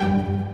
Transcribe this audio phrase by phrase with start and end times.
[0.00, 0.49] Thank you.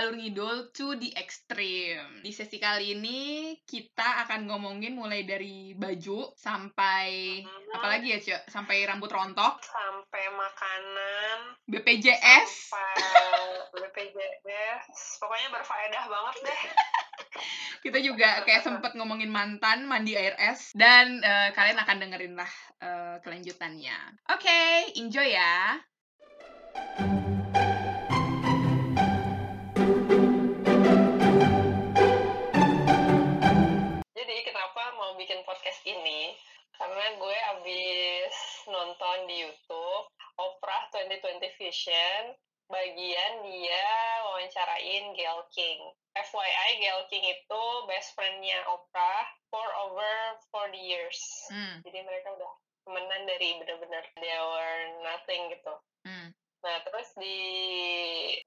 [0.00, 2.24] Ngalur ngidul to the extreme.
[2.24, 3.20] Di sesi kali ini
[3.60, 7.76] kita akan ngomongin mulai dari baju sampai Mhm.
[7.76, 8.48] apalagi ya, Cek?
[8.48, 12.72] Sampai rambut rontok, Sampai makanan, BPJS.
[12.72, 12.96] sampai
[13.76, 15.20] BPJS.
[15.20, 16.60] Pokoknya berfaedah banget deh.
[17.84, 22.52] Kita juga kayak sempet ngomongin mantan, mandi air es dan eh, kalian akan dengerin lah
[22.80, 24.16] eh, kelanjutannya.
[24.32, 24.60] Oke,
[24.96, 25.76] enjoy ya.
[48.00, 50.08] Best friend-nya Oprah for over
[50.56, 51.20] 40 years.
[51.52, 52.48] Hmm, Jadi mereka udah
[52.88, 55.74] temenan dari bener-bener they were nothing gitu.
[56.08, 56.32] hmm.
[56.64, 57.40] Nah, terus di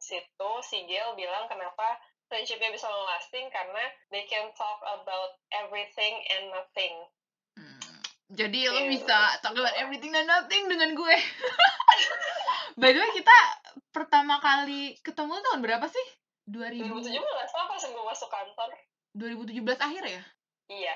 [0.02, 2.02] situ si Gail bilang kenapa
[2.34, 6.94] friendship-nya bisa long lasting karena they can talk about everything and nothing.
[7.54, 7.94] Hmm,
[8.34, 8.90] Jadi lo Iya.
[8.90, 11.18] bisa talk about everything dan nothing dengan gue.
[12.82, 13.38] By the way, kita
[13.94, 16.08] pertama kali ketemu tahun berapa sih?
[16.50, 18.74] 2000, 2017 lah pas gue masuk kantor.
[19.14, 20.22] 2017 akhir ya?
[20.68, 20.96] Iya.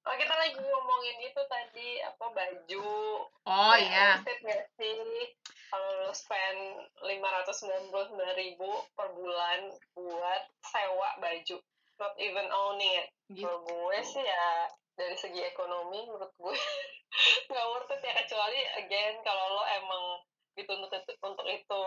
[0.00, 2.88] Oh, kita lagi ngomongin itu tadi apa baju.
[3.42, 4.08] Oh Ya, iya.
[4.16, 4.96] worth it nggak sih?
[5.68, 6.60] Kalau lo spend
[6.98, 7.92] 599
[8.34, 9.60] ribu per bulan
[9.92, 11.56] buat sewa baju,
[11.96, 13.08] not even owning it.
[13.28, 13.44] Gitu.
[13.44, 14.66] Kalau gue sih ya
[14.96, 16.54] dari segi ekonomi menurut gue
[17.48, 20.04] nggak worth it ya kecuali again kalau lo emang
[20.54, 21.82] dituntut itu- untuk itu.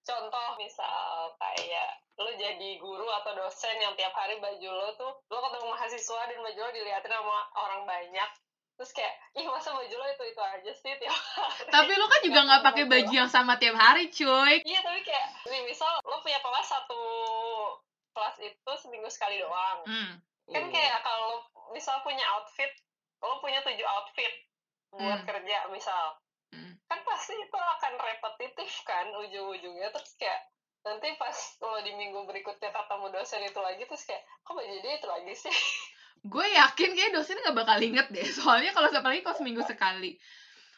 [0.00, 0.96] Contoh misal
[1.36, 6.20] kayak lo jadi guru atau dosen yang tiap hari baju lo tuh lo ketemu mahasiswa
[6.26, 8.30] dan baju lo dilihatin sama orang banyak
[8.76, 12.20] terus kayak ih masa baju lo itu itu aja sih tiap hari Tapi lo kan
[12.20, 14.60] juga nggak pakai baju yang sama tiap hari, cuy.
[14.64, 17.00] iya tapi kayak nih misal lo punya kelas satu
[18.12, 20.12] kelas itu seminggu sekali doang Hmm.
[20.50, 21.38] kan kayak kalau lo
[21.70, 22.68] misal punya outfit
[23.20, 24.32] lo punya tujuh outfit
[24.90, 25.28] buat Hmm.
[25.28, 26.20] kerja misal
[27.20, 29.92] pasti itu akan repetitif kan ujung-ujungnya.
[29.92, 30.40] Terus kayak
[30.88, 35.04] nanti pas lo di minggu berikutnya ketemu dosen itu lagi terus kayak kok dia itu
[35.04, 35.52] lagi sih?
[36.32, 40.16] Gue yakin kayak dosen nggak bakal inget deh soalnya kalau apalagi kalau seminggu sekali.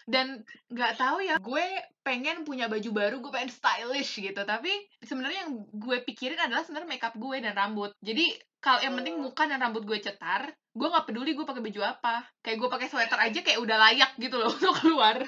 [0.03, 1.63] Dan nggak tahu ya gue
[2.03, 4.43] pengen punya baju baru gue pengen stylish gitu.
[4.43, 4.71] Tapi
[5.07, 7.95] sebenarnya yang gue pikirin adalah sebenarnya makeup gue dan rambut.
[8.03, 9.31] Jadi kalau yang penting Hmm.
[9.31, 12.27] muka dan rambut gue cetar gue nggak peduli gue pakai baju apa.
[12.43, 15.23] Kayak gue pakai sweater aja kayak udah layak gitu loh untuk keluar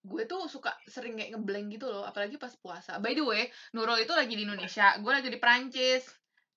[0.00, 2.96] gue tuh suka sering kayak ngeblank gitu loh apalagi pas puasa.
[2.98, 6.08] By the way Nurul itu lagi di Indonesia gue lagi di Prancis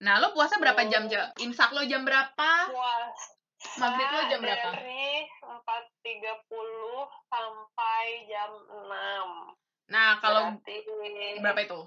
[0.04, 1.12] nah lo puasa berapa jam Oh.
[1.12, 1.28] Cel?
[1.44, 2.50] imsak lo jam berapa?
[2.72, 3.32] Puasa
[3.80, 4.70] Maghrib lo jam berapa?
[4.76, 11.82] dari 4.30 sampai jam 6 nah kalau berarti berapa itu?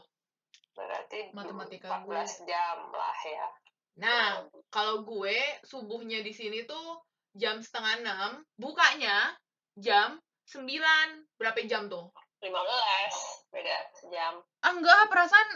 [0.76, 3.48] Berarti Matematika 14 jam lah ya.
[3.96, 7.00] Nah kalau gue subuhnya di sini tuh
[7.32, 8.30] jam setengah enam
[8.60, 9.32] bukanya
[9.76, 15.48] jam sembilan berapa jam tuh 15 beda sejam ah enggak perasaan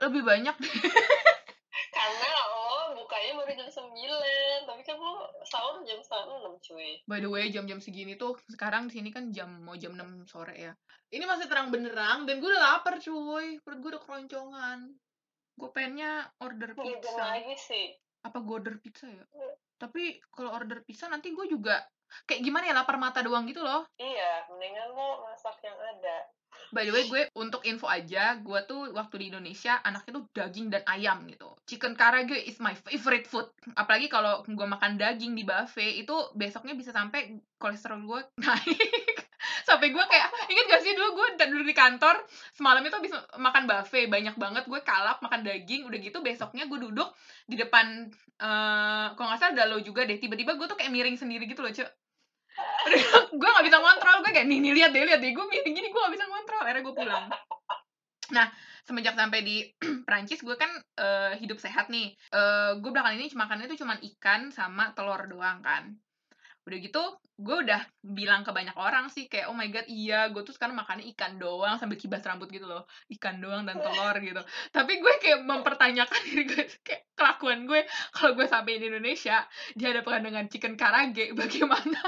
[0.00, 0.56] lebih banyak
[1.94, 7.18] karena lo bukanya baru jam 9 tapi kan lo sahur jam setengah 6 cuy By
[7.22, 10.72] the way, jam-jam segini tuh sekarang di sini kan jam mau jam 6 sore ya.
[11.08, 13.56] Ini masih terang benderang dan gue udah lapar cuy.
[13.64, 14.78] Perut gue udah keroncongan.
[15.58, 17.18] Gue pengennya order jam pizza.
[17.18, 17.86] lagi sih
[18.22, 19.24] Apa gue order pizza ya?
[19.24, 19.52] Iya.
[19.78, 21.82] Tapi kalau order pizza nanti gue juga
[22.24, 23.86] kayak gimana ya lapar mata doang gitu loh.
[24.00, 26.28] iya mendingan lo masak yang ada
[26.68, 30.68] By the way, gue untuk info aja, gue tuh waktu di Indonesia anaknya tuh daging
[30.68, 31.48] dan ayam gitu.
[31.64, 33.48] Chicken karage is my favorite food.
[33.72, 38.80] Apalagi kalau gue makan daging di buffet itu besoknya bisa sampai kolesterol gue naik.
[39.68, 42.16] Sampai gue kayak inget gak sih dulu gue duduk di kantor
[42.56, 46.78] semalam itu bisa makan buffet banyak banget gue kalap makan daging udah gitu besoknya gue
[46.80, 47.12] duduk
[47.44, 48.08] di depan
[48.40, 51.60] eh kalau nggak salah ada lo juga deh tiba-tiba gue tuh kayak miring sendiri gitu
[51.60, 51.88] loh cek
[53.38, 55.88] gue gak bisa ngontrol gue kayak nih nih lihat deh lihat deh gue miring gini
[55.90, 56.62] gue gak bisa ngontrol.
[56.64, 57.24] Akhirnya gue pulang.
[58.34, 58.46] Nah
[58.88, 59.56] semenjak sampai di
[60.06, 62.16] Prancis gue kan eh, hidup sehat nih.
[62.32, 65.92] Eh gue belakangan ini makannya tuh cuman ikan sama telur doang kan.
[66.64, 67.02] Udah gitu
[67.38, 70.74] gue udah bilang ke banyak orang sih kayak oh my god iya gue tuh sekarang
[70.74, 74.42] makannya ikan doang sambil kibas rambut gitu loh ikan doang dan telur gitu.
[74.74, 79.46] Tapi gue kayak mempertanyakan diri gue kayak kelakuan gue kalau gue sampai di Indonesia
[79.78, 82.02] dihadapkan dengan chicken karage bagaimana?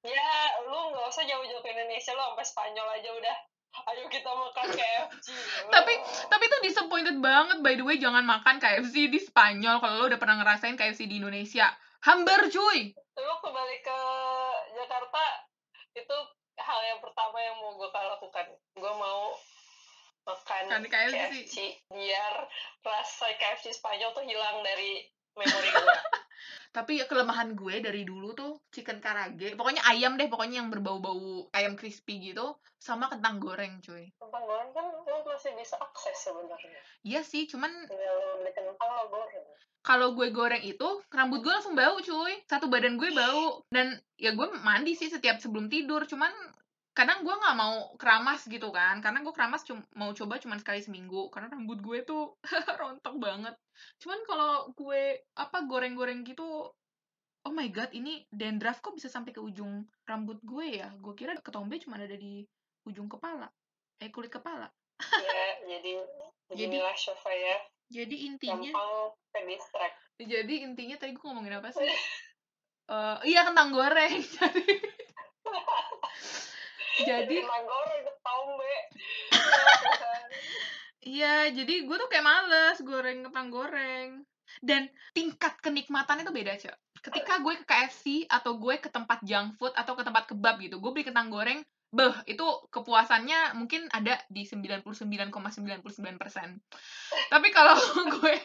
[0.00, 0.32] Ya
[0.64, 3.36] lu nggak usah jauh-jauh ke Indonesia lu sampai Spanyol aja udah.
[3.70, 5.30] Ayo kita makan KFC
[5.70, 5.94] tapi
[6.26, 10.18] tapi tuh disappointed banget by the way jangan makan KFC di Spanyol kalau lo udah
[10.18, 11.70] pernah ngerasain KFC di Indonesia
[12.00, 12.80] hambar cuy.
[12.96, 14.00] Tapi waktu balik ke
[14.76, 15.22] Jakarta
[15.96, 16.16] itu
[16.60, 18.46] hal yang pertama yang mau gue lakukan.
[18.76, 19.36] Gue mau
[20.24, 21.16] makan Kan KFC.
[21.16, 21.56] KFC
[21.92, 22.34] biar
[22.84, 25.04] rasa KFC Spanyol tuh hilang dari
[25.36, 25.86] memori gue
[26.70, 31.50] tapi ya kelemahan gue dari dulu tuh chicken karage pokoknya ayam deh pokoknya yang berbau-bau
[31.50, 34.08] ayam crispy gitu sama kentang goreng cuy.
[34.16, 36.80] Kentang goreng kan lo masih bisa akses sebenarnya.
[37.02, 37.68] Iya sih cuman
[39.82, 42.34] kalau gue goreng itu rambut gue langsung bau cuy.
[42.46, 46.30] Satu badan gue bau dan ya gue mandi sih setiap sebelum tidur cuman
[46.90, 50.82] kadang gue nggak mau keramas gitu kan karena gue keramas cum- mau coba cuman sekali
[50.82, 52.34] seminggu karena rambut gue tuh
[52.80, 53.54] rontok banget.
[54.02, 55.02] Cuman kalau gue
[55.34, 56.68] apa goreng-goreng gitu
[57.40, 60.90] oh my god ini dandruff kok bisa sampai ke ujung rambut gue ya?
[60.98, 62.42] Gue kira ketombe cuma ada di
[62.84, 63.46] ujung kepala
[64.00, 64.66] eh kulit kepala.
[65.00, 65.92] Ya jadi
[66.50, 67.56] Jadi- Shofa ya.
[67.90, 68.70] jadi intinya
[70.20, 71.86] jadi intinya tadi gue ngomongin apa sih?
[72.90, 74.18] Eh, iya kentang goreng.
[74.18, 74.66] Jadi
[77.04, 78.76] jadi goreng ketombe
[81.06, 84.08] iya jadi gue tuh kayak males goreng kentang goreng.
[84.60, 89.56] Dan tingkat kenikmatannya tuh beda cak ketika gue ke KFC atau gue ke tempat junk
[89.56, 94.20] food atau ke tempat kebab gitu gue beli kentang goreng beh itu kepuasannya mungkin ada
[94.30, 95.34] di 99,99%
[97.32, 97.74] tapi kalau
[98.14, 98.36] gue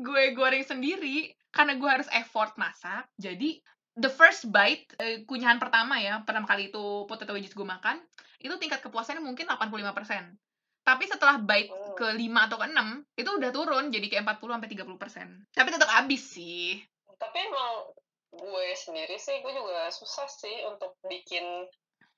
[0.00, 3.60] gue goreng sendiri karena gue harus effort masak jadi
[3.94, 8.02] the first bite eh, kunyahan pertama ya pertama kali itu potato wedges gue makan
[8.38, 10.36] itu tingkat kepuasannya mungkin 85%.
[10.84, 11.96] Tapi setelah bite Oh.
[11.96, 12.76] ke 5 atau ke 6,
[13.14, 15.48] itu udah turun jadi kayak 40 sampai 30%.
[15.50, 16.76] Tapi tetap habis sih.
[17.14, 17.88] tapi emang
[18.34, 21.46] gue sendiri sih gue juga susah sih untuk bikin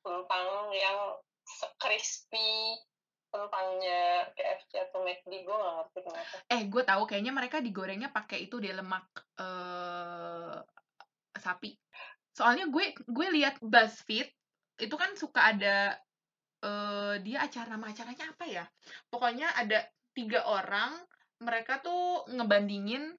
[0.00, 1.14] kentang yang
[1.76, 2.74] crispy
[3.28, 8.48] kentangnya KFC atau McD gue gak ngerti kenapa Eh, gue tahu kayaknya mereka digorengnya pakai
[8.48, 9.06] itu deh lemak
[9.36, 10.56] eh
[11.42, 11.76] sapi.
[12.36, 14.28] Soalnya gue gue lihat BuzzFeed
[14.76, 15.96] itu kan suka ada
[16.64, 18.64] eh dia acara nama acaranya apa ya?
[19.08, 19.84] Pokoknya ada
[20.16, 20.96] tiga orang
[21.40, 23.12] mereka tuh ngebandingin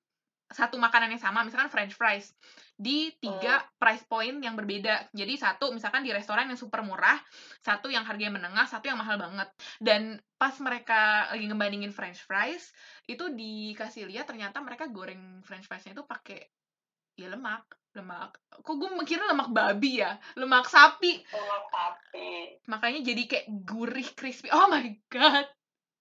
[0.48, 2.32] satu makanan yang sama, misalkan French fries
[2.80, 5.12] di tiga price point yang berbeda.
[5.12, 7.20] Jadi satu misalkan di restoran yang super murah,
[7.60, 9.52] satu yang harganya menengah, satu yang mahal banget.
[9.76, 12.72] Dan pas mereka lagi ngebandingin French fries,
[13.12, 16.40] itu dikasih lihat ternyata mereka goreng French friesnya itu pakai
[17.18, 17.66] ya lemak,
[17.98, 18.38] lemak.
[18.62, 21.26] Kok gue mikirnya lemak babi ya, lemak sapi.
[21.26, 24.54] lemak sapi Makanya jadi kayak gurih crispy.
[24.54, 25.50] Oh my god.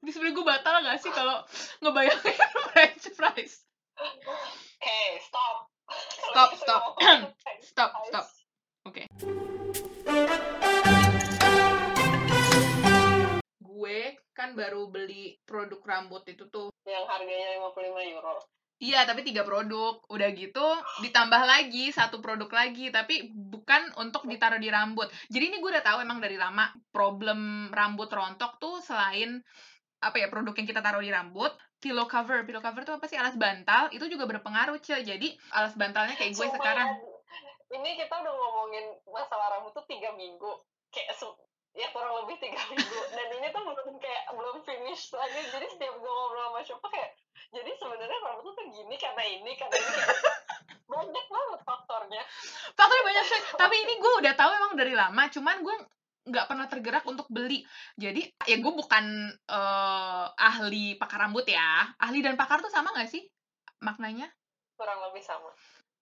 [0.05, 1.41] Ini sebenarnya gue batal gak sih kalau
[1.81, 2.37] ngebayangin
[2.69, 3.65] French fries?
[3.97, 5.73] oke stop
[6.37, 6.83] Stop, stop.
[7.41, 8.27] French Stop, stop.
[8.85, 9.09] Oke.
[13.65, 13.99] Gue
[14.37, 16.69] kan baru beli produk rambut itu tuh.
[16.85, 18.37] yang harganya 55 euro
[18.77, 20.05] Iya, tapi tiga produk.
[20.13, 20.67] Udah gitu,
[21.01, 25.09] ditambah lagi satu produk lagi, tapi bukan untuk ditaruh di rambut.
[25.33, 29.41] Jadi ini gue udah tahu emang dari lama problem rambut rontok tuh selain
[29.97, 32.45] apa ya produk yang kita taruh di rambut, pillow cover.
[32.45, 33.17] Pillow cover tuh apa sih?
[33.17, 35.01] Alas bantal itu juga berpengaruh, Ce.
[35.01, 36.89] Jadi alas bantalnya kayak gue Sumpah sekarang.
[37.67, 40.53] ini kita udah ngomongin masalah rambut tuh tiga minggu
[40.95, 41.17] kayak
[41.77, 45.95] ya kurang lebih tiga minggu dan ini tuh belum kayak belum finish lagi jadi setiap
[46.01, 47.11] gue ngobrol sama siapa kayak
[47.53, 50.01] jadi sebenarnya rambut tuh gini karena ini karena ini
[50.93, 52.23] banyak banget faktornya
[52.77, 53.41] Faktornya banyak sih.
[53.59, 55.77] Tapi ini gue udah tahu emang dari lama, cuman gue
[56.31, 57.67] nggak pernah tergerak untuk beli.
[57.99, 59.05] Jadi ya gue bukan
[59.35, 61.91] eh, ahli pakar rambut ya.
[61.99, 63.25] Ahli dan pakar tuh sama nggak sih
[63.83, 64.31] maknanya?
[64.77, 65.51] kurang lebih sama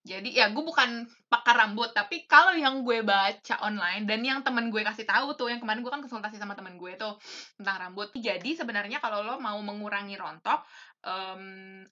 [0.04, 4.68] Jadi ya gue bukan pakar rambut, tapi kalau yang gue baca online dan yang temen
[4.68, 7.16] gue kasih tahu tuh, yang kemarin gue kan konsultasi sama temen gue tuh
[7.56, 8.12] tentang rambut.
[8.12, 10.60] Jadi sebenarnya kalau lo mau mengurangi rontok,
[11.08, 11.42] em,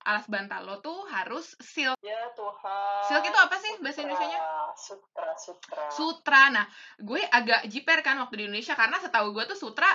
[0.04, 1.96] alas bantal lo tuh harus silk.
[2.04, 4.40] ya Tuhan Silk itu apa sih bahasa Indonesianya?
[4.76, 6.42] sutra sutra Sutra.
[6.52, 6.64] Nah,
[7.00, 9.88] gue agak jiper kan waktu di Indonesia karena setahu gue tuh Sutra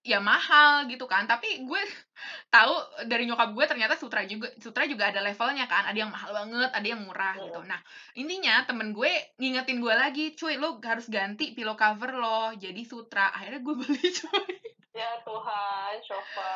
[0.00, 1.24] ya mahal gitu kan.
[1.24, 1.82] Tapi gue
[2.54, 2.72] tahu
[3.04, 5.88] dari nyokap gue ternyata Sutra juga Sutra juga ada levelnya kan.
[5.88, 7.44] Ada yang mahal banget, ada yang murah Iya.
[7.48, 7.60] gitu.
[7.64, 7.80] Nah,
[8.14, 13.30] intinya temen gue ngingetin gue lagi, cuy lo harus ganti pillow cover lo jadi Sutra.
[13.30, 14.52] Akhirnya gue beli cuy.
[14.90, 16.54] ya Tuhan Shofa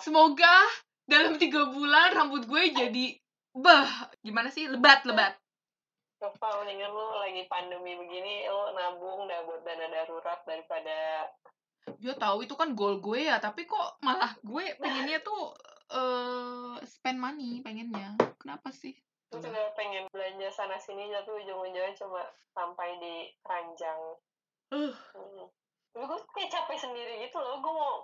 [0.00, 0.56] Semoga
[1.04, 3.06] dalam tiga bulan rambut gue jadi
[3.52, 3.86] bah
[4.20, 5.36] gimana sih lebat lebat
[6.16, 11.28] Coba mendingan lu lagi pandemi begini lu nabung dah buat dana darurat daripada
[12.02, 15.54] Dia tahu itu kan goal gue ya, tapi kok malah gue pengennya tuh
[15.86, 18.18] eh spend money pengennya.
[18.42, 18.94] Kenapa sih?
[19.34, 22.22] lu juga pengen belanja sana sini tapi ujung-ujungnya cuma
[22.54, 24.00] sampai di keranjang.
[24.70, 25.46] Uh, Hmm.
[25.94, 27.58] Tapi gue kayak capek sendiri gitu loh.
[27.58, 27.94] Gue mau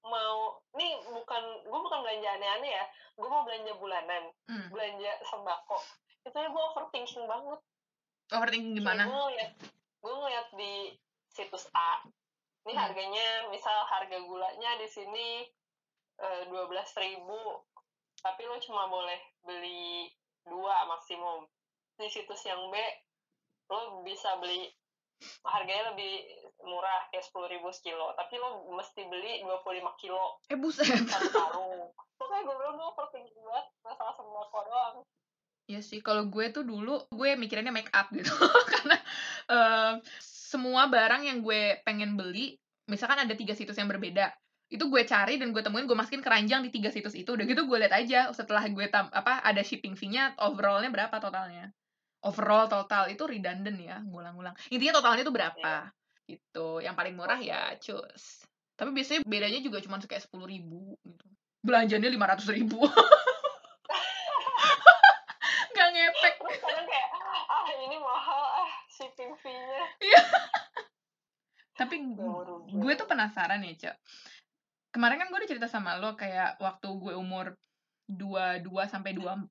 [0.00, 2.84] mau nih bukan gue bukan belanja aneh-aneh ya.
[3.16, 4.68] Gue mau belanja bulanan, hmm.
[4.72, 5.78] belanja sembako.
[6.24, 7.60] Itu gue overthinking banget.
[8.30, 9.02] Overthinking gimana?
[9.08, 9.52] Gue ngeliat,
[10.00, 10.74] gue ngeliat di
[11.32, 12.04] situs A.
[12.60, 12.82] Ini Hmm.
[12.82, 15.28] harganya, misal harga gulanya di sini
[16.46, 17.64] dua belas ribu,
[18.20, 20.12] tapi lo cuma boleh beli
[20.42, 21.48] dua maksimum.
[21.96, 22.76] Di situs yang B,
[23.66, 24.68] lo bisa beli
[25.42, 26.12] harganya lebih
[26.60, 29.64] murah kayak sepuluh ribu sekilo, tapi lo mesti beli 25
[29.96, 30.84] kilo Eh buset.
[30.84, 31.88] satu karung.
[32.14, 34.96] Pokoknya gue bilang gue overthinking banget masalah sembako doang.
[35.66, 38.28] Ya sih, kalau gue tuh dulu gue mikirinnya make up gitu.
[38.72, 38.96] Karena
[39.48, 39.92] eh,
[40.50, 42.58] semua barang yang gue pengen beli,
[42.90, 44.34] misalkan ada tiga situs yang berbeda,
[44.66, 47.38] itu gue cari dan gue temuin, gue masukin keranjang di tiga situs itu.
[47.38, 51.70] Udah gitu gue lihat aja setelah gue tam apa ada shipping fee-nya, overall-nya berapa totalnya.
[52.26, 54.58] Overall total itu redundant ya, ngulang-ngulang.
[54.74, 55.74] Intinya totalnya itu berapa.
[56.26, 56.82] Gitu.
[56.82, 58.42] Yang paling murah ya cus.
[58.74, 61.26] Tapi biasanya bedanya juga cuma kayak sepuluh ribu gitu.
[61.62, 62.82] Belanjanya lima ratus ribu.
[65.76, 66.34] Gak ngepek.
[66.42, 67.08] Terus kadang kayak,
[67.48, 69.84] ah ini mahal ah shipping fee-nya.
[71.80, 72.76] Tapi mau rugi.
[72.76, 73.96] gue tuh penasaran ya, Cak.
[74.92, 77.56] Kemarin kan gue udah cerita sama lo kayak waktu gue umur
[78.10, 79.48] 22 sampai 24,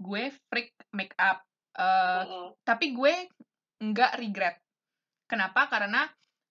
[0.00, 1.44] gue freak make up.
[1.76, 2.48] Eh, Mm-mm.
[2.64, 3.28] tapi gue
[3.84, 4.56] nggak regret.
[5.28, 5.68] Kenapa?
[5.68, 6.06] Karena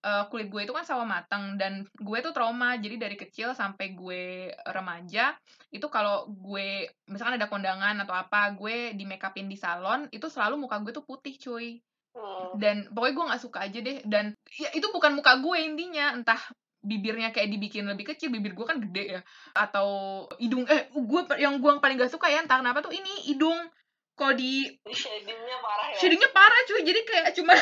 [0.05, 2.75] eh, kulit gue itu kan sawo mateng dan gue tuh trauma.
[2.77, 5.33] Jadi dari kecil sampai gue remaja
[5.71, 10.27] itu kalau gue misalkan ada kondangan atau apa, gue di make upin di salon itu
[10.29, 11.79] selalu muka gue tuh putih, cuy
[12.17, 12.57] Hmm.
[12.57, 13.97] dan pokoknya gue nggak suka aja deh.
[14.01, 16.17] Dan ya itu bukan muka gue intinya.
[16.17, 16.41] Entah
[16.81, 19.21] bibirnya kayak dibikin lebih kecil bibir gue kan gede ya.
[19.53, 23.69] Atau hidung eh gue yang gue paling gak suka ya entah kenapa tuh ini hidung.
[24.17, 25.97] Kok di shadingnya parah ya.
[26.01, 26.81] shadingnya parah cuy.
[26.81, 27.53] Jadi kayak cuma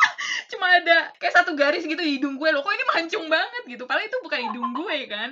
[0.56, 2.64] cuma ada kayak satu garis gitu di hidung gue loh.
[2.64, 3.84] Kok ini mancung banget gitu?
[3.84, 5.30] Padahal itu bukan hidung gue kan?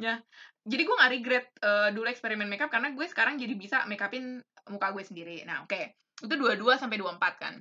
[0.00, 0.24] Ya
[0.68, 4.40] jadi gue gak regret eh, dulu eksperimen makeup karena gue sekarang jadi bisa make upin
[4.72, 5.44] muka gue sendiri.
[5.44, 5.96] Nah oke.
[6.24, 7.54] Itu 22 sampai 24 kan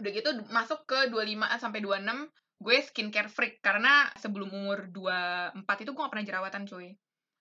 [0.00, 2.28] udah gitu masuk ke 25 sampai 26
[2.60, 3.60] gue skincare freak.
[3.60, 6.88] Karena sebelum umur 24 itu gue gak pernah jerawatan cuy.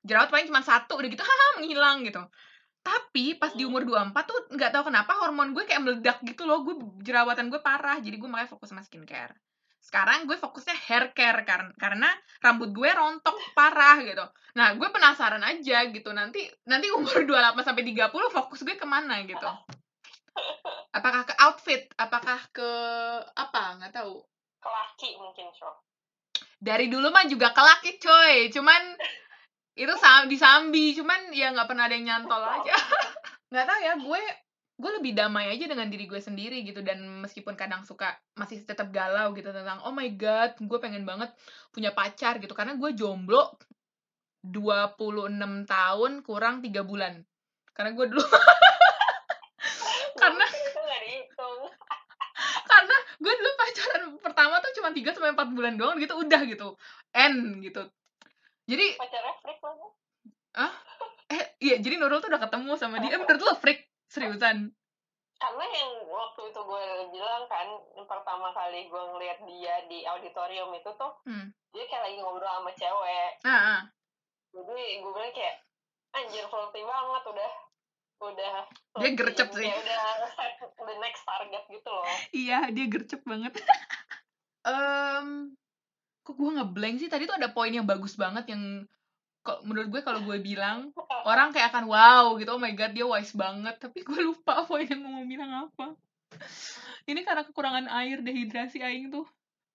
[0.04, 2.24] Jerawat paling cuma satu udah gitu haha menghilang gitu.
[2.80, 6.64] Tapi pas di umur 24 tuh nggak tahu kenapa hormon gue kayak meledak gitu loh.
[6.64, 9.36] Gue jerawatan gue parah jadi gue makanya fokus sama skincare.
[9.80, 14.24] Sekarang gue fokusnya hair care karena karena rambut gue rontok parah gitu.
[14.56, 19.24] Nah gue penasaran aja gitu nanti nanti umur 28 sampai 30 fokus gue ke mana
[19.28, 19.52] gitu
[20.96, 21.82] apakah ke outfit?
[21.96, 22.70] Apakah ke
[23.34, 23.64] apa?
[23.80, 24.20] Nggak tahu.
[24.60, 25.76] Kelaki mungkin, Syok.
[26.60, 28.52] dari dulu mah juga kelaki coy.
[28.52, 29.00] Cuman
[29.80, 30.92] itu sam disambi.
[30.92, 32.76] Cuman ya nggak pernah ada yang nyantol aja.
[33.50, 34.22] Nggak tahu ya gue
[34.80, 36.84] gue lebih damai aja dengan diri gue sendiri gitu.
[36.84, 41.32] Dan meskipun kadang suka masih tetap galau gitu tentang oh my god gue pengen banget
[41.72, 42.54] punya pacar gitu.
[42.54, 43.56] Karena gue jomblo
[44.44, 45.32] 26
[45.66, 47.24] tahun kurang tiga bulan.
[47.74, 48.22] Karena gue dulu
[50.20, 51.62] karena itu nggak dihitung.
[52.70, 56.68] karena gue dulu pacaran pertama tuh cuma 3 sampai 4 bulan doang gitu udah gitu
[57.14, 57.86] end gitu
[58.70, 59.90] jadi Pacarnya freak lo.
[61.30, 64.74] eh iya jadi Nurul tuh udah ketemu sama dia eh, menurut lo freak seriusan
[65.40, 66.84] Karena yang waktu itu gue
[67.16, 67.64] bilang kan,
[67.96, 71.48] yang pertama kali gue ngeliat dia di auditorium itu tuh, hmm.
[71.72, 73.40] dia kayak lagi ngobrol sama cewek.
[73.48, 73.82] ah, ah.
[74.52, 75.64] Jadi gue bilang kayak,
[76.12, 77.52] anjir flirty banget udah.
[78.20, 78.56] Udah.
[79.00, 79.72] Dia gercep sih.
[79.72, 80.04] Udah
[80.90, 82.06] the next target gitu loh.
[82.34, 83.54] iya dia gercep banget
[84.68, 85.56] Em,
[86.24, 87.10] kok gue ngeblank sih?
[87.12, 88.86] Tadi tuh ada poin yang bagus banget yang
[89.40, 90.92] kok menurut gue kalau gue bilang
[91.24, 93.76] orang kayak akan wow gitu oh my god dia wise banget.
[93.80, 95.96] Tapi gue lupa poin yang mau bilang apa.
[97.10, 99.26] Ini karena kekurangan air dehidrasi aing tuh.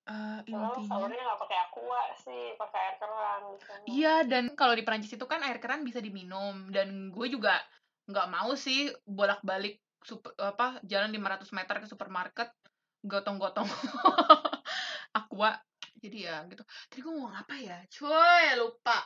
[0.05, 0.85] Oh, intinya.
[0.85, 3.41] sahurnya nggak pakai aqua sih, pakai air keran.
[3.57, 3.73] gitu.
[3.89, 7.57] Iya, dan kalau di Perancis itu kan air keran bisa diminum dan gue juga
[8.05, 12.53] nggak mau sih bolak-balik super, apa jalan 500 meter ke supermarket
[13.01, 13.65] gotong-gotong
[15.35, 15.59] aqua.
[15.99, 16.63] Jadi ya gitu.
[16.63, 17.83] Tadi gue mau apa ya?
[17.91, 18.99] Coy, lupa.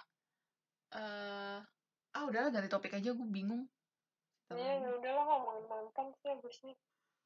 [0.92, 1.58] Eh,
[2.12, 3.64] ah udahlah ganti topik aja gue bingung.
[4.52, 6.76] Iya, ya udahlah ngomongin mantan sih abisnya.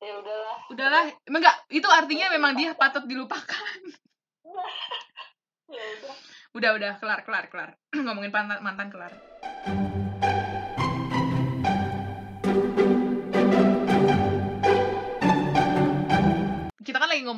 [0.03, 0.59] Ya udahlah.
[0.71, 3.79] Udahlah, emang enggak itu artinya memang dia patut dilupakan.
[5.73, 6.17] Ya udah.
[6.53, 7.71] Udah udah kelar kelar kelar.
[7.97, 9.13] Ngomongin mantan mantan kelar.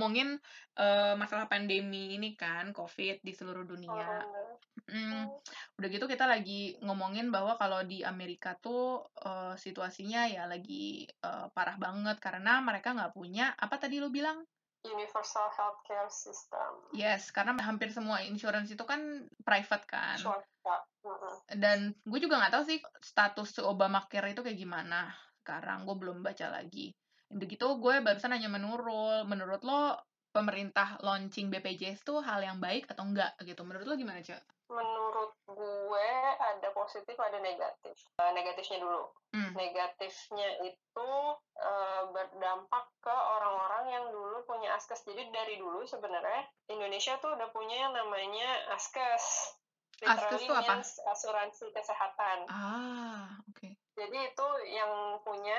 [0.05, 0.37] Ngomongin
[0.77, 4.21] uh, masalah pandemi ini kan, COVID di seluruh dunia.
[4.21, 4.53] Mm,
[4.85, 5.33] Hmm.
[5.81, 11.49] udah gitu kita lagi ngomongin bahwa kalau di Amerika tuh uh, situasinya ya lagi uh,
[11.57, 14.45] parah banget karena mereka nggak punya apa tadi lu bilang?
[14.85, 16.93] Universal healthcare system.
[16.93, 20.21] Yes, karena hampir semua insurance itu kan private kan.
[20.21, 21.35] Mm-mm.
[21.57, 25.09] Dan gue juga nggak tahu sih status Obamacare itu kayak gimana
[25.41, 25.89] sekarang.
[25.89, 26.93] Gue belum baca lagi.
[27.33, 29.97] Udah gitu gue barusan nanya menurut, menurut lo
[30.35, 33.63] pemerintah launching BPJS tuh hal yang baik atau enggak gitu?
[33.63, 34.43] Menurut lo gimana, Cak?
[34.67, 37.95] Menurut gue ada positif ada negatif.
[38.19, 39.15] Eh, negatifnya dulu.
[39.31, 39.55] Hmm.
[39.55, 41.11] Negatifnya itu
[41.55, 45.07] eh, berdampak ke orang-orang yang dulu punya askes.
[45.07, 49.55] Jadi dari dulu sebenarnya Indonesia tuh udah punya yang namanya askes.
[50.03, 50.83] Askes tuh apa?
[51.15, 52.51] asuransi kesehatan.
[52.51, 53.79] Ah, oke.
[53.95, 55.59] Jadi itu yang punya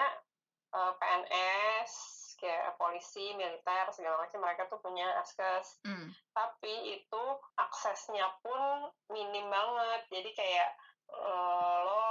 [0.75, 1.91] eh, PNS,
[2.35, 5.79] kayak polisi, militer, segala macam mereka tuh punya askes.
[5.87, 6.11] Hmm.
[6.35, 7.23] Tapi itu
[7.55, 10.01] aksesnya pun minim banget.
[10.11, 10.69] Jadi kayak
[11.15, 12.03] eh, lo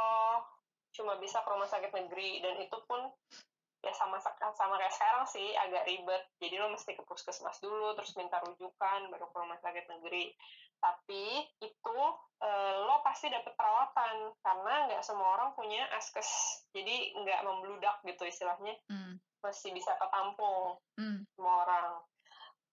[0.94, 3.10] cuma bisa ke rumah sakit negeri dan itu pun
[3.84, 6.22] ya sama sama kayak sekarang sih agak ribet.
[6.40, 10.32] Jadi lo mesti ke puskesmas dulu, terus minta rujukan baru ke rumah sakit negeri.
[10.80, 11.24] Tapi
[11.60, 11.98] itu
[12.44, 16.60] eh, lo pasti dapet perawatan karena nggak semua orang punya askes.
[16.72, 19.16] Jadi nggak membludak gitu istilahnya, Hmm.
[19.44, 21.24] masih bisa ketampung Hmm.
[21.36, 21.92] semua orang.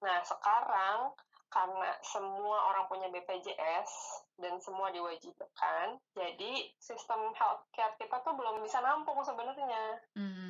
[0.02, 1.14] Nah, sekarang
[1.52, 3.92] karena semua orang punya BPJS
[4.40, 10.00] dan semua diwajibkan, jadi sistem healthcare kita tuh belum bisa nampung sebenarnya.
[10.16, 10.41] Hmm.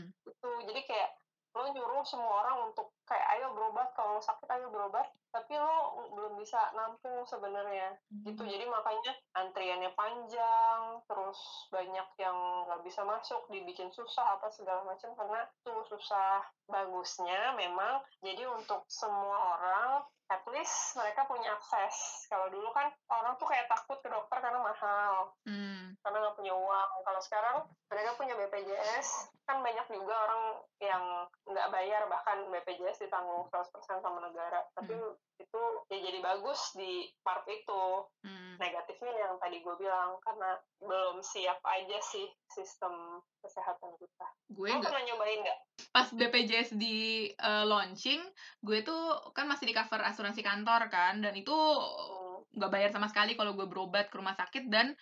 [0.42, 1.10] Itu jadi kayak
[1.54, 5.04] lo nyuruh semua orang untuk kayak ayo berobat kalau sakit ayo berobat,
[5.36, 8.00] tapi lo belum bisa nampung sebenarnya.
[8.24, 8.40] Gitu.
[8.40, 10.80] Jadi makanya antriannya panjang
[11.12, 11.40] terus
[11.76, 12.38] banyak yang
[12.72, 18.00] nggak bisa masuk dibikin susah apa segala macam karena tuh susah bagusnya memang.
[18.24, 22.28] Jadi untuk semua orang at least mereka punya akses.
[22.32, 25.36] Kalau dulu kan orang tuh kayak takut ke dokter karena mahal.
[25.44, 25.92] Hmm.
[26.02, 26.90] karena nggak punya uang.
[27.04, 27.58] Kalau sekarang
[27.92, 30.42] mereka punya BPJS kan banyak juga orang
[30.80, 31.04] yang
[31.44, 34.62] nggak bayar bahkan BPJS ditanggung 100% sama negara.
[34.78, 34.94] Tapi
[35.42, 38.06] itu ya jadi bagus di part itu.
[38.22, 38.54] Hmm.
[38.62, 44.28] negatifnya yang tadi gue bilang karena belum siap aja sih sistem kesehatan kita.
[44.54, 45.60] Gue lo nggak pernah nyobain nggak?
[45.90, 48.22] Pas BPJS di uh, launching,
[48.62, 52.46] gue tuh kan masih di cover asuransi kantor kan, dan itu Hmm.
[52.54, 54.94] nggak bayar sama sekali kalau gue berobat ke rumah sakit dan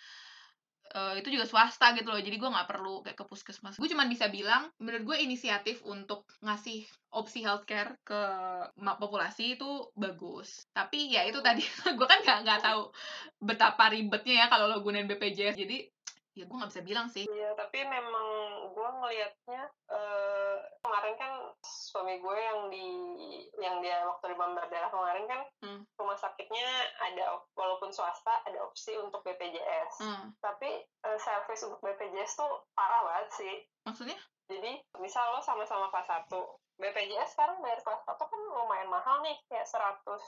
[0.94, 3.78] uh, itu juga swasta gitu loh, jadi gue nggak perlu kayak ke puskesmas.
[3.78, 8.20] Gue cuma bisa bilang, menurut gue inisiatif untuk ngasih opsi healthcare ke
[8.78, 10.66] populasi itu bagus.
[10.70, 11.62] Tapi ya itu tadi,
[11.98, 12.90] gue kan nggak nggak tahu
[13.42, 15.86] betapa ribetnya ya kalau lo gunain BPJS, jadi
[16.40, 17.28] ya gue nggak bisa bilang sih.
[17.28, 18.26] Iya, tapi memang
[18.72, 22.86] gue ngelihatnya eh, kemarin kan suami gue yang di
[23.60, 25.84] yang dia waktu di darah kemarin kan Hmm.
[25.94, 26.64] rumah sakitnya
[26.96, 30.00] ada walaupun swasta ada opsi untuk BPJS.
[30.00, 30.32] Hmm.
[30.40, 33.54] Tapi eh, service untuk BPJS tuh parah banget sih.
[33.84, 34.16] Maksudnya?
[34.48, 36.32] Jadi misal lo sama-sama kelas 1,
[36.74, 40.18] BPJS sekarang bayar kelas 1 kan lumayan mahal nih, kayak 160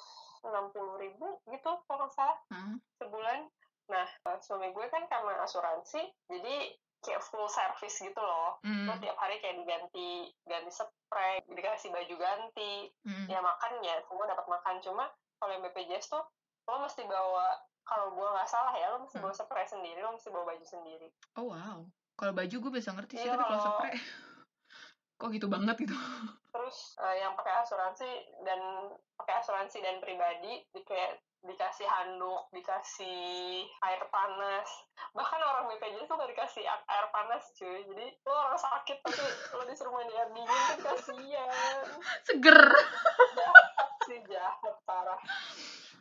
[1.00, 2.76] ribu gitu kalau nggak salah Hmm.
[3.00, 3.48] sebulan.
[3.88, 6.54] Nah, eh, suami gue kan karena asuransi, jadi
[7.02, 8.62] kayak full service gitu loh.
[8.62, 8.86] Hmm.
[8.86, 13.26] Lo tiap hari kayak diganti ganti spray, dikasih baju ganti, Hmm.
[13.26, 14.78] ya makan ya semua dapat makan.
[14.78, 15.04] Cuma
[15.38, 16.22] kalau yang BPJS tuh
[16.62, 19.26] lo mesti bawa kalau gue nggak salah ya lo mesti Hmm.
[19.26, 21.08] bawa spray sendiri, lo mesti bawa baju sendiri.
[21.34, 21.82] Oh wow.
[22.14, 23.94] Kalau baju gue bisa ngerti sih, Iya, tapi kalau spray
[25.18, 25.94] kok gitu banget gitu.
[26.54, 28.10] Terus eh, yang pakai asuransi
[28.42, 28.60] dan
[29.14, 34.68] pakai asuransi dan pribadi di kayak dikasih handuk, dikasih air panas.
[35.10, 37.82] Bahkan orang BPJS tuh gak dikasih air panas cuy.
[37.82, 39.18] Jadi lo orang sakit tapi
[39.58, 41.82] lo disuruh mandi air dingin kan kasihan.
[42.22, 42.60] Seger.
[44.02, 45.18] sih jahat parah.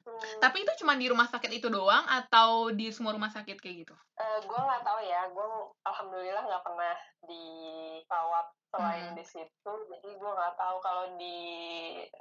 [0.02, 3.86] Hmm, Tapi itu cuma di rumah sakit itu doang atau di semua rumah sakit kayak
[3.86, 3.96] gitu?
[4.22, 5.30] gue nggak tahu ya.
[5.30, 5.46] Gue
[5.86, 9.18] alhamdulillah nggak pernah dirawat selain Hmm.
[9.18, 9.74] di situ.
[9.90, 11.38] Jadi gue nggak tahu kalau di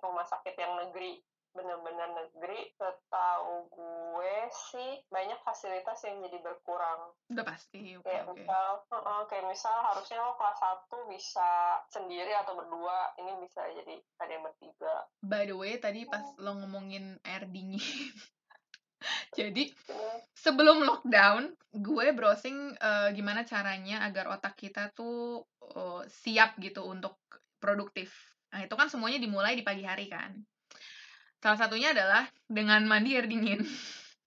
[0.00, 1.20] rumah sakit yang negeri
[1.50, 4.36] bener-bener negeri setahu gue
[4.70, 7.98] sih banyak fasilitas yang jadi berkurang Udah pasti.
[7.98, 8.38] Oke, kayak oke.
[8.38, 11.50] misal heeh, kayak misal harusnya lo kelas 1 bisa
[11.90, 16.56] sendiri atau berdua ini bisa jadi ada yang bertiga By the way, tadi pas lo
[16.64, 17.76] ngomongin air dingin.
[19.38, 25.44] Jadi, Hmm, sebelum lockdown, gue browsing eh, gimana caranya agar otak kita tuh
[25.76, 27.20] eh, siap gitu untuk
[27.60, 28.16] produktif.
[28.50, 30.34] Nah, itu kan semuanya dimulai di pagi hari kan.
[31.40, 33.60] Salah satunya adalah dengan mandi air dingin.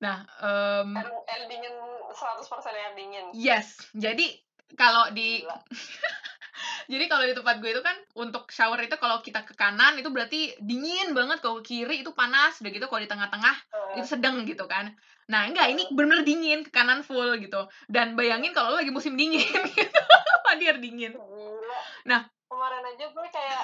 [0.04, 1.72] Nah, em, air, air dingin
[2.12, 2.44] 100%
[2.76, 3.80] air dingin yes.
[3.96, 4.36] Jadi
[4.76, 5.40] kalau di.
[6.92, 10.12] Jadi kalau di tempat gue itu kan untuk shower itu kalau kita ke kanan itu
[10.12, 14.04] berarti dingin banget, kalau ke kiri itu panas, udah gitu kalau di tengah-tengah Heeh.
[14.04, 14.92] itu sedang gitu kan.
[15.32, 17.72] Nah, enggak ini bener-bener dingin, ke kanan full gitu.
[17.88, 19.40] Dan bayangin kalau lo lagi musim dingin
[19.80, 20.02] gitu,
[20.44, 21.16] mandi air dingin.
[21.16, 21.80] Gila.
[22.12, 22.28] Nah.
[22.52, 23.64] Kemarin aja gue kayak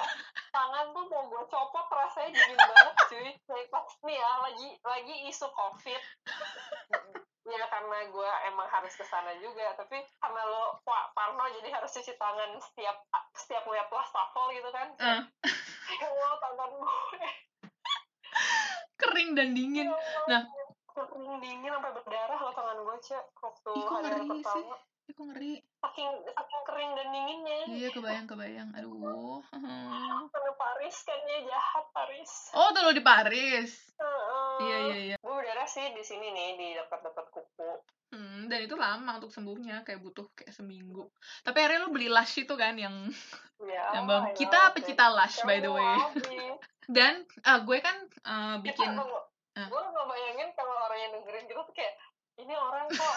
[0.86, 3.28] tuh mau gue copot rasanya dingin banget cuy.
[3.40, 6.02] Kayak pas nih ya lagi lagi isu covid.
[7.42, 11.90] ya karena gue emang harus ke sana juga tapi karena lo Pak Parno jadi harus
[11.90, 12.94] cuci tangan setiap
[13.34, 15.22] setiap lihat wastafel gitu kan Uh.
[15.90, 17.28] kayak lo tangan gue
[18.96, 19.90] Kering dan dingin.
[20.26, 20.46] Nah.
[20.90, 24.30] kering dingin sampai berdarah lo tangan gue cek waktu Ih, hari ngeri sih?
[24.36, 25.52] pertama Ih, kok ngeri.
[25.80, 28.68] saking saking kering dan dinginnya Iya, kebayang-kebayang.
[28.76, 29.40] Aduh.
[30.80, 33.92] Paris kayaknya jahat Paris Oh, lo di Paris.
[34.00, 34.56] Heeh.
[34.64, 35.16] Iya, iya, iya.
[35.20, 39.84] gue berdarah sih di sini nih di dekat-dekat kuku Hmm, dan itu lama untuk sembuhnya,
[39.84, 41.04] kayak butuh kayak seminggu.
[41.44, 43.06] Tapi akhirnya lo beli Lush itu kan yang
[43.60, 45.84] ya yang bang my kita pecinta Lush Kamu by the way.
[46.00, 46.56] habis.
[46.96, 47.12] Dan
[47.44, 49.04] ah, gue kan eh, bikin kita
[49.50, 49.66] Ah.
[49.68, 51.94] gue nggak bayangin kalau orang yang dengerin kita tuh kayak
[52.40, 53.14] ini orang kok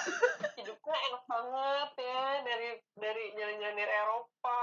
[0.94, 4.62] hidupnya enak banget ya dari dari jalan-jalan dari Eropa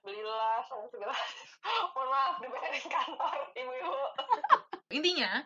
[0.00, 1.12] belilah sama segala
[1.92, 3.96] mohon maaf dibayarin kantor ibu-ibu
[4.96, 5.44] intinya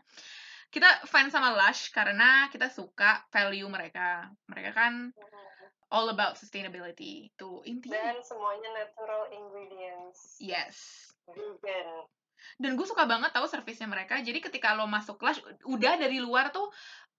[0.70, 4.30] kita fans sama Lush karena kita suka value mereka.
[4.46, 5.10] Mereka kan
[5.90, 7.26] all about sustainability.
[7.34, 7.98] Itu intinya.
[7.98, 11.10] dan semuanya natural ingredients Yes.
[11.26, 12.06] vegan
[12.56, 14.18] Dan gue suka banget tahu servisnya mereka.
[14.20, 16.68] Jadi ketika lo masuk Lush, udah dari luar tuh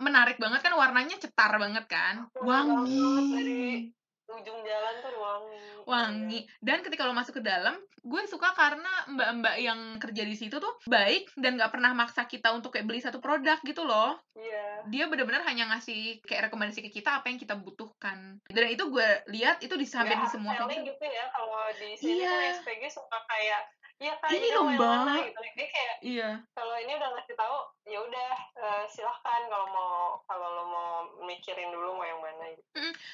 [0.02, 2.26] menarik banget kan warnanya cetar banget kan.
[2.36, 3.94] Wangi
[4.32, 6.40] ujung jalan tuh wangi Wangi.
[6.62, 10.74] Dan ketika lo masuk ke dalam, gue suka karena mbak-mbak yang kerja di situ tuh
[10.88, 14.16] baik dan nggak pernah maksa kita untuk kayak beli satu produk gitu loh.
[14.38, 18.40] iya Dia benar-benar hanya ngasih kayak rekomendasi ke kita apa yang kita butuhkan.
[18.48, 22.24] Dan itu gue lihat itu di hampir di Nggak semua gitu ya kalau di sini
[22.24, 22.30] Iya.
[22.30, 23.62] kan SPG suka kayak
[24.02, 25.30] iya kan Ini loh, Mbak.
[25.30, 26.30] gitu dia kayak Iya.
[26.52, 29.94] kalau ini udah ngasih tahu ya udah eh, silahkan kalau mau
[30.26, 30.90] kalau lo mau
[31.22, 32.66] mikirin dulu mau yang mana gitu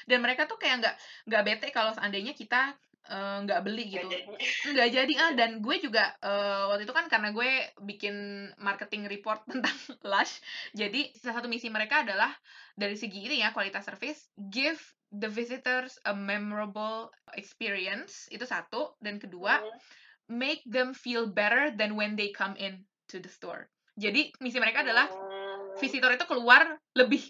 [0.04, 0.94] Dan mereka tuh kayak nggak
[1.26, 2.72] nggak bete kalau seandainya kita
[3.04, 4.08] eh, nggak beli Nggak gitu.
[4.08, 4.24] jadi
[4.70, 7.50] nggak jadi ah dan gue juga eh, waktu itu kan karena gue
[7.82, 8.16] bikin
[8.56, 10.40] marketing report tentang Lush
[10.72, 12.32] jadi salah satu misi mereka adalah
[12.72, 19.16] dari segi ini ya kualitas service give the visitors a memorable experience itu satu dan
[19.16, 19.80] kedua Hmm.
[20.28, 23.66] Make them feel better than when they come in to the store.
[23.98, 27.24] Jadi misi mereka adalah Hmm, visitor itu keluar lebih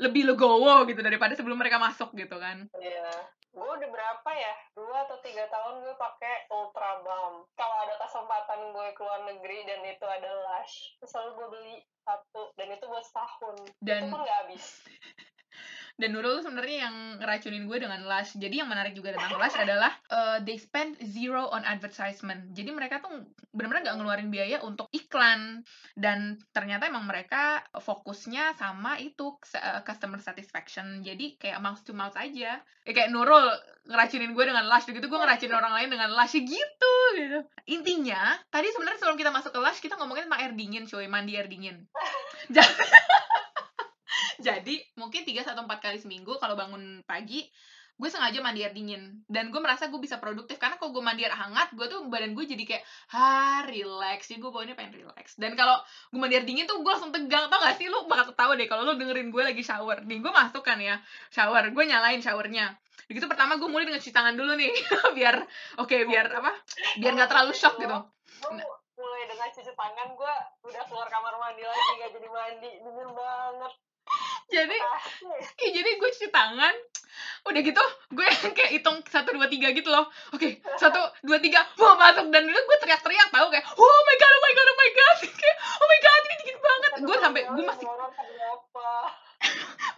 [0.00, 2.64] lebih legowo gitu daripada sebelum mereka masuk gitu kan.
[2.80, 3.12] Iya.
[3.54, 4.54] Gue udah berapa ya?
[4.74, 9.84] Dua atau tiga tahun gue pakai Ultra Balm kalau ada kesempatan gue keluar negeri dan
[9.86, 13.56] itu ada Lush selalu gue beli satu dan itu buat setahun.
[13.78, 14.64] Dan itu pun nggak habis
[15.94, 18.34] dan Nurul sebenarnya yang ngeracunin gue dengan Lush.
[18.34, 22.50] Jadi yang menarik juga tentang Lush adalah uh, they spend zero on advertisement.
[22.50, 25.62] Jadi mereka tuh benar-benar nggak ngeluarin biaya untuk iklan
[25.94, 31.06] dan ternyata emang mereka fokusnya sama itu uh, customer satisfaction.
[31.06, 32.58] Jadi kayak mouth to mouth aja.
[32.58, 33.46] Ya, kayak Nurul
[33.86, 37.38] ngeracunin gue dengan Lush gitu gue ngeracunin orang lain dengan Lush gitu gitu.
[37.70, 41.38] Intinya tadi sebenarnya sebelum kita masuk ke Lush kita ngomongin tentang air dingin cuy, mandi
[41.38, 41.86] air dingin.
[42.50, 42.74] Jadi
[44.44, 47.48] jadi mungkin 3 atau 4 kali seminggu kalau bangun pagi
[47.94, 49.22] gue sengaja mandi air dingin.
[49.30, 52.34] Dan gue merasa gue bisa produktif karena kalau gue mandi air hangat gue tuh badan
[52.34, 52.82] gue jadi kayak
[53.14, 54.26] ha relax.
[54.26, 55.38] Jadi gue bawanya pengen relax.
[55.38, 55.78] Dan kalau
[56.10, 57.86] gue mandi air dingin tuh gue langsung tegang tau gak sih?
[57.86, 60.02] Lu bakal ketawa deh kalau lu dengerin gue lagi shower.
[60.02, 60.98] Nih gue masuk kan ya
[61.30, 62.74] shower gue nyalain showernya.
[63.06, 64.74] Begitu pertama gue mulai dengan cuci tangan dulu nih
[65.18, 65.36] biar
[65.78, 66.52] oke biar apa?
[66.98, 67.94] Biar nggak terlalu shock gitu.
[68.42, 68.58] Gue
[68.98, 70.34] mulai dengan cuci tangan gue
[70.66, 73.72] udah keluar kamar mandi lagi gak jadi mandi dingin banget
[74.52, 74.76] jadi.
[75.60, 76.74] Iya, jadi gue cuci tangan
[77.44, 77.84] udah gitu
[78.16, 78.24] gue
[78.56, 80.08] kayak hitung satu dua tiga gitu loh.
[80.32, 82.32] Oke satu dua tiga wah masuk.
[82.32, 85.16] Dan dulu gue teriak-teriak tau kayak oh my god oh my god oh my god.
[85.44, 86.90] Kayak oh my god ini dingin banget.
[87.04, 87.84] Gue sampai gue masih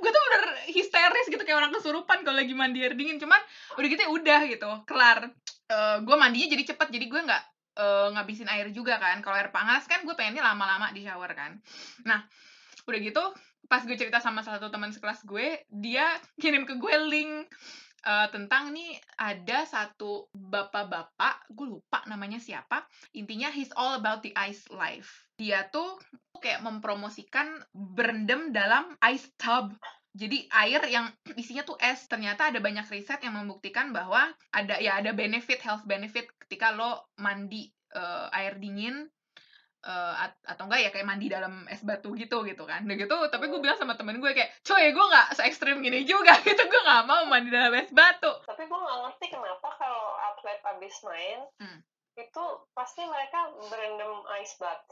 [0.02, 0.42] gue tuh bener
[0.74, 3.22] histeris gitu kayak orang kesurupan kalau lagi mandi air dingin.
[3.22, 3.38] Cuman
[3.78, 5.30] udah gitu ya udah gitu kelar.
[5.66, 7.42] Eh, gue mandinya jadi cepet jadi gue nggak
[7.78, 9.22] eh, ngabisin air juga kan.
[9.22, 11.54] Kalau air panas kan gue pengennya lama-lama di shower kan.
[12.02, 12.26] Nah
[12.86, 13.24] udah gitu
[13.66, 16.07] pas gue cerita sama salah satu teman sekelas gue dia
[16.38, 17.50] kirim ke gue link
[18.07, 24.33] eh, tentang nih ada satu bapak-bapak gue lupa namanya siapa intinya he's all about the
[24.38, 25.26] ice life.
[25.37, 25.98] Dia tuh
[26.38, 29.74] kayak mempromosikan berendam dalam ice tub.
[30.16, 32.09] Jadi air yang isinya tuh es.
[32.09, 37.12] Ternyata ada banyak riset yang membuktikan bahwa ada ya ada benefit health benefit ketika lo
[37.20, 39.09] mandi eh, air dingin
[39.87, 42.83] eh, at- atau enggak ya kayak mandi dalam es batu gitu gitu kan.
[42.83, 46.03] Udah gitu, tapi gue bilang sama temen gue kayak, coy gue nggak se ekstrim gini
[46.03, 48.29] juga gitu, gue nggak mau mandi dalam es batu.
[48.42, 51.79] tapi gue nggak ngerti kenapa kalau atlet abis main Hmm.
[52.14, 54.83] itu pasti mereka berendam ice bath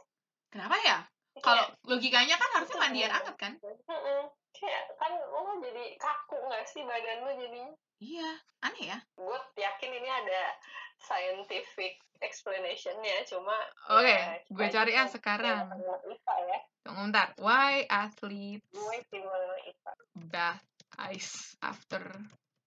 [0.49, 0.99] Kenapa ya?
[1.37, 3.53] Kalau logikanya kan harusnya mandi air hangat kan?
[4.55, 8.31] Kayak kan lo jadi kaku nggak sih badan lo jadinya Iya,
[8.61, 8.99] aneh ya.
[9.15, 10.43] gue yakin ini ada
[11.05, 13.53] scientific explanation-nya cuma
[13.93, 15.69] Oke, ya, gue cari ya sekarang.
[16.09, 17.29] IPA ya Tunggu bentar.
[17.41, 19.41] Why athletes IPA
[20.33, 20.65] bath
[21.13, 22.01] ice after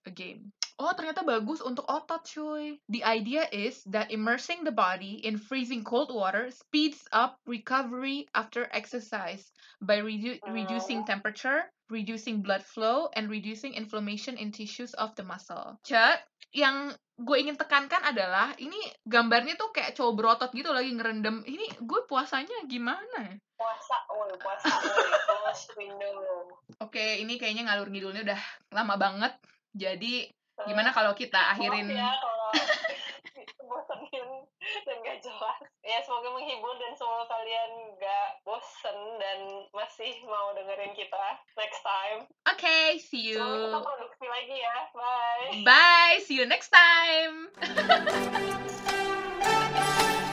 [0.06, 0.54] a game?
[0.78, 2.78] Oh, ternyata bagus untuk otot, cuy.
[2.94, 8.70] The idea is that immersing the body in freezing cold water speeds up recovery after
[8.70, 9.50] exercise
[9.82, 15.82] by redu- reducing temperature, reducing blood flow, and reducing inflammation in tissues of the muscle.
[15.82, 16.22] Chat,
[16.54, 21.42] yang gue ingin tekankan adalah ini gambarnya tuh kayak cowok berotot gitu lagi ngerendam.
[21.42, 23.42] Ini gue puasanya gimana?
[23.58, 24.70] puasa woi puasa
[25.74, 26.46] window
[26.78, 28.42] Oke, ini kayaknya ngalur ngidulnya udah
[28.78, 29.34] lama banget.
[29.74, 30.30] Jadi
[30.65, 31.86] gimana kalau kita akhirin?
[31.93, 32.50] ya kalau
[33.70, 34.30] bosenin
[34.88, 35.60] dan gak jelas.
[35.84, 39.39] Ya semoga menghibur dan semoga kalian gak bosen dan
[39.76, 41.26] masih mau dengerin kita
[41.60, 42.26] next time.
[42.48, 43.38] Oke, see you.
[43.38, 44.78] semoga kita produksi lagi ya.
[44.96, 45.48] Bye.
[45.67, 47.52] Bye, see you next time.